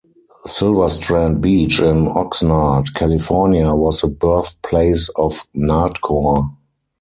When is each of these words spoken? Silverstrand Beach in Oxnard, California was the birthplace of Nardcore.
Silverstrand 0.47 1.41
Beach 1.41 1.79
in 1.79 2.07
Oxnard, 2.07 2.91
California 2.95 3.71
was 3.75 4.01
the 4.01 4.07
birthplace 4.07 5.09
of 5.09 5.45
Nardcore. 5.55 6.49